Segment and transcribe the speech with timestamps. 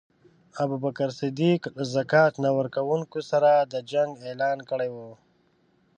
[0.63, 5.11] ابوبکر صدیق له ذکات نه ورکونکو سره د جنګ اعلان کړی وو.